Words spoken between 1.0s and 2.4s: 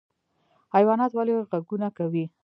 ولې غږونه کوي؟